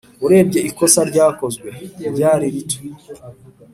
[0.25, 1.69] urebye ikosa ryakozwe.
[2.13, 2.79] ryari rito